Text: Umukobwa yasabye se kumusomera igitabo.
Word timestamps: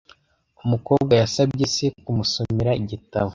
Umukobwa 0.65 1.13
yasabye 1.21 1.65
se 1.75 1.85
kumusomera 2.03 2.71
igitabo. 2.81 3.29